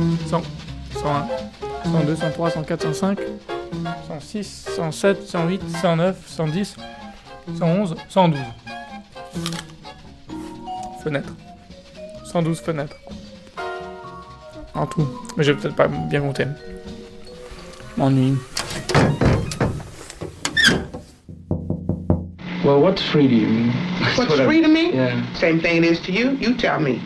[0.00, 0.42] 100,
[0.94, 1.28] 101,
[1.84, 3.18] 102, 103, 104, 105,
[4.06, 4.46] 106,
[4.76, 6.76] 107, 108, 109, 110,
[7.58, 8.40] 111, 112.
[11.02, 11.32] Fenêtres.
[12.24, 12.96] 112 fenêtres.
[14.74, 15.06] En tout.
[15.36, 16.44] Mais je vais peut-être pas bien compter.
[17.96, 18.36] Je m'ennuie.
[22.64, 23.72] Well, what's free to you?
[24.00, 24.92] That's What's what I- free to me?
[24.94, 25.16] Yeah.
[25.34, 26.32] Same thing it is to you.
[26.40, 27.00] You tell me.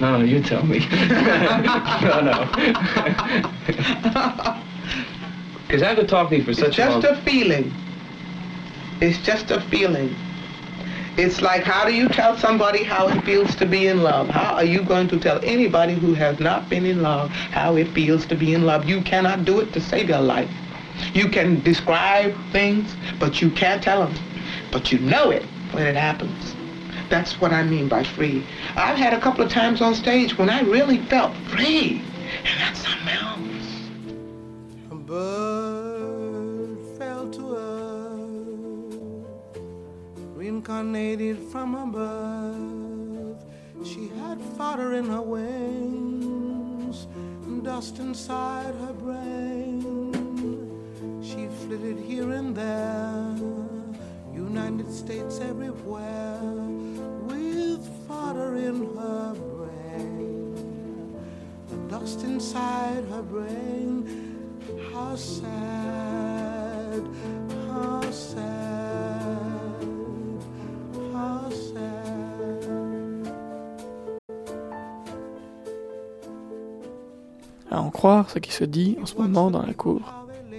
[0.00, 0.78] No, no, you tell me.
[0.90, 2.50] no, no.
[5.66, 7.72] Because I've been talking to you for such a long just a feeling.
[9.00, 10.16] It's just a feeling.
[11.16, 14.28] It's like how do you tell somebody how it feels to be in love?
[14.30, 17.88] How are you going to tell anybody who has not been in love how it
[17.88, 18.88] feels to be in love?
[18.88, 20.50] You cannot do it to save your life.
[21.12, 24.14] You can describe things, but you can't tell them.
[24.72, 26.56] But you know it when it happens.
[27.10, 28.44] That's what I mean by free.
[28.76, 32.00] I've had a couple of times on stage when I really felt free.
[32.44, 33.66] And that's something else.
[34.92, 39.26] A bird fell to earth,
[40.36, 43.44] reincarnated from above.
[43.84, 47.08] She had fodder in her wings,
[47.44, 48.92] and dust inside her
[54.88, 56.40] States everywhere,
[57.26, 59.60] with fodder in her brain
[61.70, 64.04] the dust inside her brain.
[64.92, 67.02] How sad,
[67.68, 69.86] how sad,
[71.12, 72.00] how sad.
[77.70, 80.00] À en croire ce qui se dit en ce moment dans la cour,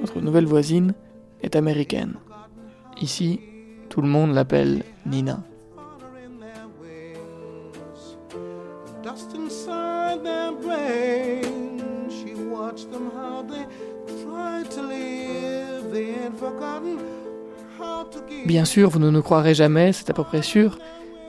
[0.00, 0.94] notre nouvelle voisine
[1.42, 2.14] est américaine.
[3.00, 3.40] Ici,
[3.92, 5.38] tout le monde l'appelle Nina.
[18.46, 20.78] Bien sûr, vous ne nous croirez jamais, c'est à peu près sûr,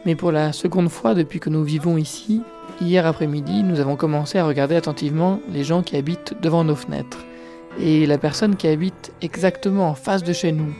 [0.05, 2.41] mais pour la seconde fois depuis que nous vivons ici,
[2.79, 7.25] hier après-midi, nous avons commencé à regarder attentivement les gens qui habitent devant nos fenêtres.
[7.77, 10.73] Et la personne qui habite exactement en face de chez nous,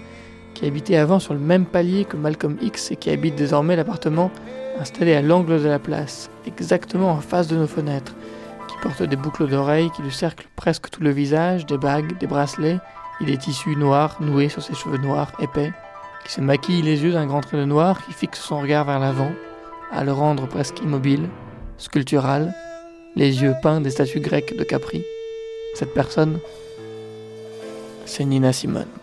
[0.53, 4.31] qui habitait avant sur le même palier que Malcolm X et qui habite désormais l'appartement
[4.80, 8.16] installé à l'angle de la place, exactement en face de nos fenêtres,
[8.68, 12.28] qui porte des boucles d'oreilles qui lui cerclent presque tout le visage, des bagues, des
[12.28, 12.80] bracelets,
[13.22, 15.72] et des tissus noirs noués sur ses cheveux noirs épais,
[16.25, 19.00] qui se maquille les yeux d'un grand trait de noir qui fixe son regard vers
[19.00, 19.31] l'avant,
[19.91, 21.30] à le rendre presque immobile,
[21.78, 22.53] sculptural,
[23.16, 25.03] les yeux peints des statues grecques de Capri.
[25.75, 26.40] Cette personne,
[28.06, 29.03] c'est Nina Simone.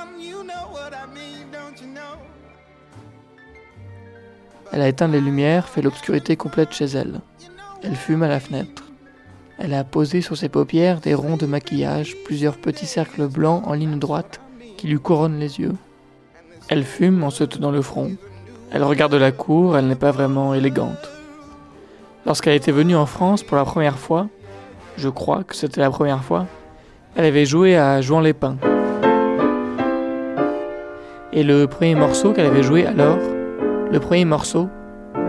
[4.71, 7.19] Elle a éteint les lumières, fait l'obscurité complète chez elle.
[7.83, 8.83] Elle fume à la fenêtre.
[9.59, 13.73] Elle a posé sur ses paupières des ronds de maquillage, plusieurs petits cercles blancs en
[13.73, 14.39] ligne droite
[14.77, 15.75] qui lui couronnent les yeux.
[16.69, 18.11] Elle fume en se tenant le front.
[18.71, 21.11] Elle regarde la cour, elle n'est pas vraiment élégante.
[22.25, 24.27] Lorsqu'elle était venue en France pour la première fois,
[24.95, 26.45] je crois que c'était la première fois,
[27.15, 28.57] elle avait joué à Jouant les Pins.
[31.33, 33.17] Et le premier morceau qu'elle avait joué alors,
[33.91, 34.69] le premier morceau,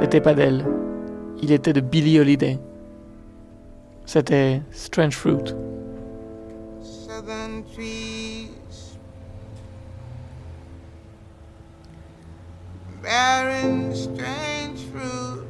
[0.00, 0.64] n'était pas d'elle.
[1.42, 2.58] Il était de Billie Holiday.
[4.06, 5.54] C'était Strange Fruit.
[6.80, 8.50] Southern trees
[13.94, 15.44] strange fruit.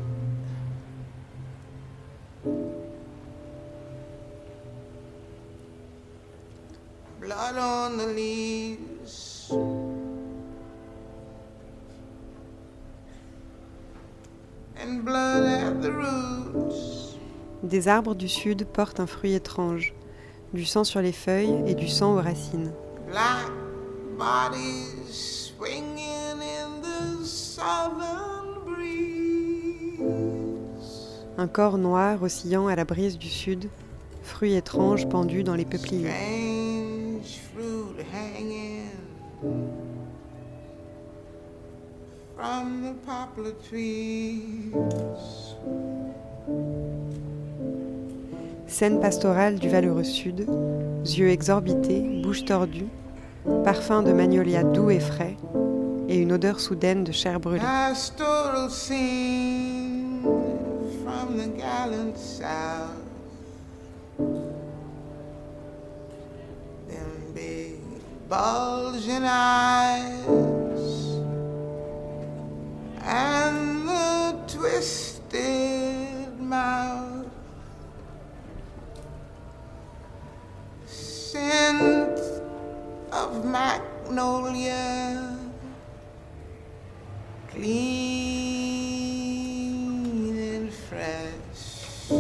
[7.21, 8.62] Blood on the leaves.
[17.73, 19.95] Des arbres du sud portent un fruit étrange,
[20.53, 22.71] du sang sur les feuilles et du sang aux racines.
[23.07, 23.51] Black
[24.19, 30.05] bodies swinging in the southern breeze.
[31.39, 33.71] Un corps noir oscillant à la brise du sud,
[34.23, 36.11] fruits étranges pendus dans les peupliers.
[36.11, 38.91] Strange fruit hanging
[42.37, 44.75] from the poplar trees.
[48.83, 50.45] Scène pastorale du valeureux sud,
[51.05, 52.89] yeux exorbités, bouche tordue,
[53.63, 55.37] parfum de magnolia doux et frais,
[56.09, 57.63] et une odeur soudaine de chair brûlée.
[87.51, 88.83] Clean
[90.39, 92.11] and fresh.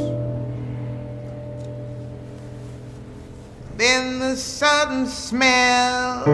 [3.76, 6.24] Then the sudden smell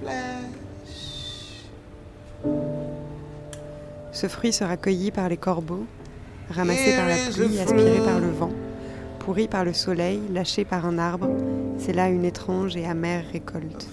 [0.00, 1.64] flesh.
[4.12, 5.86] Ce fruit sera cueilli par les corbeaux,
[6.54, 8.50] ramassé par la pluie, aspiré par le vent,
[9.20, 11.28] pourri par le soleil, lâché par un arbre.
[11.78, 13.86] C'est là une étrange et amère récolte.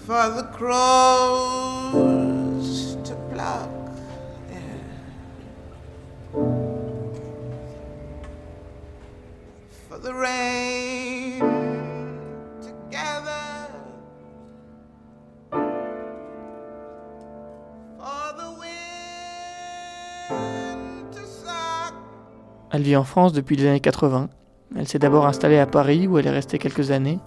[22.72, 24.30] Elle vit en France depuis les années 80.
[24.76, 27.18] Elle s'est d'abord installée à Paris où elle est restée quelques années.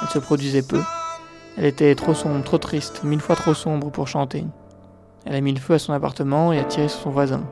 [0.00, 0.80] Elle se produisait peu.
[1.56, 4.44] Elle était trop sombre, trop triste, mille fois trop sombre pour chanter.
[5.26, 7.42] Elle a mis le feu à son appartement et a tiré sur son voisin.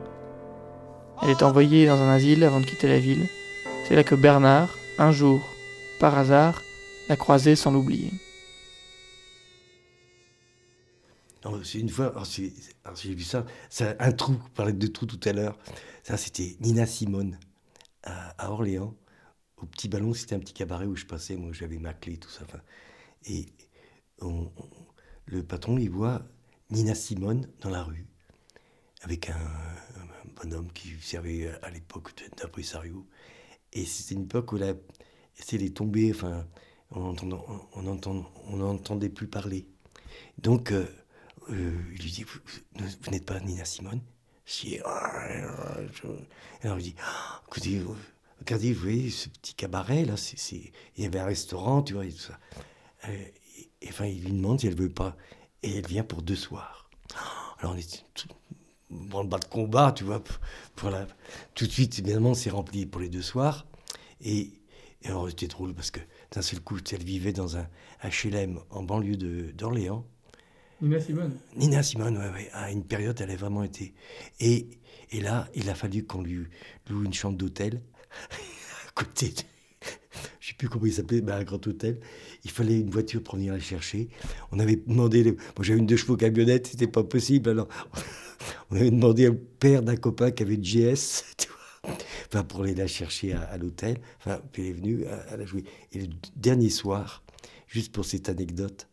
[1.21, 3.27] Elle est envoyée dans un asile avant de quitter la ville.
[3.87, 5.41] C'est là que Bernard, un jour,
[5.99, 6.61] par hasard,
[7.09, 8.11] l'a croisée sans l'oublier.
[11.63, 15.33] C'est une fois, j'ai vu ça, c'est un trou, on parlait de trou tout à
[15.33, 15.57] l'heure.
[16.03, 17.37] Ça, c'était Nina Simone
[18.03, 18.95] à, Orléans.
[19.57, 22.29] Au Petit Ballon, c'était un petit cabaret où je passais, moi j'avais ma clé, tout
[22.29, 22.45] ça.
[23.25, 23.47] Et
[25.25, 26.21] le patron, il voit
[26.69, 28.05] Nina Simone dans la rue,
[29.01, 29.35] avec un,
[30.41, 33.05] bonhomme qui servait à l'époque d'impresario.
[33.73, 34.73] Et c'était une époque où la,
[35.35, 36.47] c'est les tombées, enfin,
[36.91, 37.35] on n'entendait
[37.73, 39.67] on, entend- on plus parler.
[40.37, 40.85] Donc, euh,
[41.49, 44.01] euh, il lui dit, vous, n'êtes pas Nina Simone?
[44.85, 45.87] Ah, euh,
[46.63, 47.95] Alors il dit, Ah, écoutez, vous-
[48.39, 50.15] regardez, vous voyez ce petit cabaret là,
[50.51, 50.71] il
[51.03, 52.39] y avait un restaurant, tu vois, et tout ça.
[53.09, 53.25] Euh,
[53.87, 55.15] enfin, il lui demande si elle veut pas,
[55.63, 56.89] et elle vient pour deux soirs.
[57.59, 58.05] Alors on est
[58.89, 60.21] dans le bas de combat, tu vois,
[61.55, 63.65] tout de suite, évidemment, c'est rempli pour les deux soirs.
[64.21, 64.51] Et,
[65.01, 65.99] et alors c'était drôle parce que
[66.31, 67.67] d'un seul coup, elle vivait dans un
[68.03, 69.17] HLM en banlieue
[69.53, 70.05] d'Orléans.
[70.83, 71.37] Nina Simone.
[71.55, 73.93] Nina Simone, ouais, ouais, à une période, elle a vraiment été.
[74.41, 74.67] Et,
[75.11, 76.45] et là, il a fallu qu'on lui
[76.89, 77.81] loue une chambre d'hôtel
[78.87, 79.29] à côté.
[79.29, 79.41] de-
[80.41, 81.99] Je sais plus comment il s'appelait, mais un grand hôtel.
[82.43, 84.09] Il fallait une voiture pour venir la chercher.
[84.51, 85.23] On avait demandé.
[85.23, 87.49] les- Moi, j'avais une deux chevaux camionnette, c'était pas possible.
[87.51, 87.69] Alors,
[88.69, 91.47] on avait demandé au père d'un copain qui avait une GS, tu
[92.33, 94.01] vois, pour aller la chercher à, à l'hôtel.
[94.19, 95.63] Enfin, puis elle est venue, elle elle a joué.
[95.93, 97.23] Et le dernier soir,
[97.67, 98.89] juste pour cette anecdote,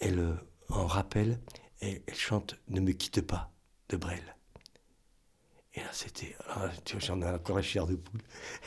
[0.00, 0.32] elle, euh,
[0.74, 1.40] en rappel,
[1.80, 3.52] elle, chante Ne me quitte pas
[3.88, 4.36] de Brel.
[5.74, 6.36] Et là, c'était.
[6.46, 8.22] vois, J'en ai encore la chair de poule.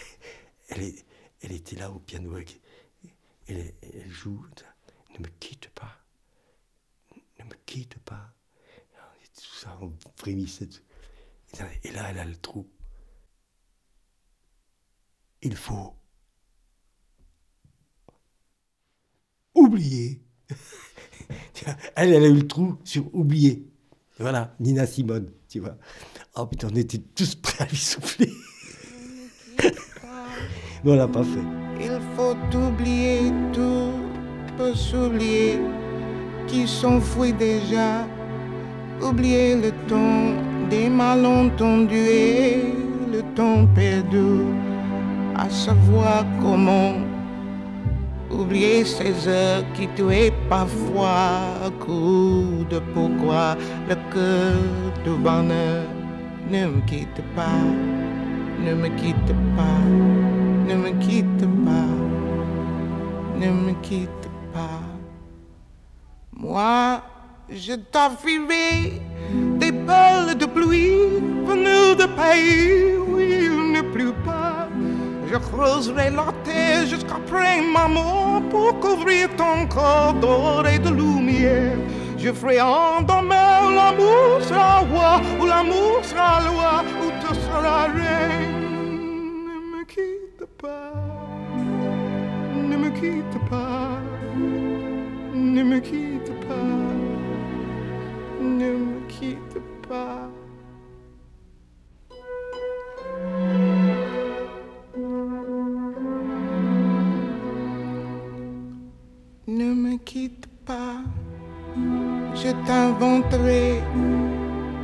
[0.69, 1.05] Elle, est,
[1.39, 2.37] elle était là au piano.
[3.47, 3.73] Elle,
[4.09, 4.45] joue.
[5.13, 5.97] Ne me quitte pas.
[7.39, 8.33] Ne me quitte pas.
[9.33, 10.67] Tout ça, on frémissait.
[11.83, 12.69] Et là, elle a le trou.
[15.41, 15.95] Il faut
[19.53, 20.21] oublier.
[21.95, 23.65] Elle, elle a eu le trou sur oublier.
[24.19, 25.77] Voilà, Nina Simone, tu vois.
[26.35, 28.31] Oh putain, on était tous prêts à lui souffler.
[30.83, 31.43] Mais on l'a pas fait.
[31.79, 33.91] Il faut oublier tout,
[34.57, 35.59] peut s'oublier,
[36.47, 38.07] qui s'enfuit déjà.
[39.01, 40.33] Oublier le temps
[40.69, 42.73] des malentendus et
[43.11, 44.45] le temps perdu,
[45.35, 46.95] à savoir comment.
[48.37, 53.55] Oublier ces heures qui tuaient parfois coup de pourquoi
[53.89, 54.53] le cœur
[55.03, 55.83] du bonheur
[56.49, 57.65] ne me quitte pas,
[58.63, 59.81] ne me quitte pas.
[60.67, 61.95] Ne me quitte pas,
[63.39, 64.81] ne me quitte pas.
[66.33, 67.01] Moi,
[67.49, 69.01] je t'offrirai
[69.87, 74.67] perles de pluie venues de pays où il ne pleut pas.
[75.29, 76.31] Je creuserai la
[76.77, 81.77] terre jusqu'après ma mort pour couvrir ton corps d'or et de lumière.
[82.17, 88.65] Je ferai endormir l'amour sera roi, ou l'amour sera loi, ou tu seras reine.
[89.47, 90.93] Ne me quitte pas,
[92.69, 93.99] ne me quitte pas,
[95.33, 96.77] ne me quitte pas,
[98.41, 100.36] ne me quitte pas.
[110.05, 111.01] Quitte pas,
[112.35, 113.81] je t'inventerai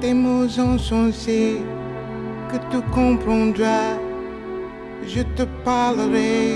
[0.02, 1.58] des mots insensés
[2.50, 3.98] que tu comprendras.
[5.06, 6.56] Je te parlerai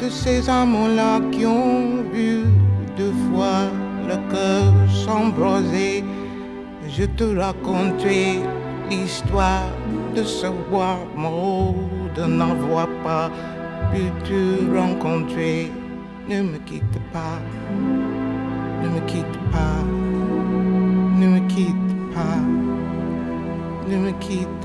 [0.00, 2.44] de ces amants-là qui ont vu
[2.96, 3.70] deux fois
[4.06, 6.04] le cœur s'embraser.
[6.88, 8.40] Je te raconterai
[8.90, 9.70] l'histoire
[10.14, 11.74] de ce bois mort,
[12.16, 13.30] de n'avoir pas
[13.90, 15.70] pu te rencontrer.
[16.28, 17.40] Ne me quitte pas,
[18.82, 19.82] ne me quitte pas,
[21.18, 22.40] ne me quitte pas,
[23.88, 24.57] ne me quitte